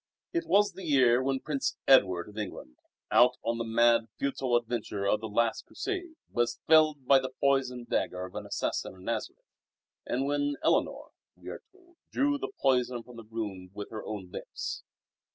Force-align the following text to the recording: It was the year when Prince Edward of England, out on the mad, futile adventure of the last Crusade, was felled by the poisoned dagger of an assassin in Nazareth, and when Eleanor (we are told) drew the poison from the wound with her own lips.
It 0.33 0.47
was 0.47 0.71
the 0.73 0.83
year 0.83 1.21
when 1.21 1.41
Prince 1.41 1.77
Edward 1.87 2.27
of 2.27 2.35
England, 2.35 2.77
out 3.11 3.37
on 3.43 3.59
the 3.59 3.63
mad, 3.63 4.07
futile 4.17 4.55
adventure 4.55 5.05
of 5.05 5.21
the 5.21 5.29
last 5.29 5.67
Crusade, 5.67 6.15
was 6.31 6.59
felled 6.65 7.05
by 7.05 7.19
the 7.19 7.29
poisoned 7.39 7.87
dagger 7.89 8.25
of 8.25 8.33
an 8.33 8.47
assassin 8.47 8.95
in 8.95 9.03
Nazareth, 9.03 9.45
and 10.07 10.25
when 10.25 10.55
Eleanor 10.63 11.11
(we 11.35 11.49
are 11.49 11.61
told) 11.71 11.97
drew 12.11 12.39
the 12.39 12.51
poison 12.59 13.03
from 13.03 13.15
the 13.17 13.23
wound 13.23 13.69
with 13.75 13.91
her 13.91 14.03
own 14.03 14.31
lips. 14.31 14.81